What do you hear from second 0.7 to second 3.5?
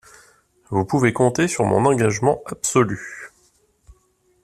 Vous pouvez compter sur mon engagement absolu.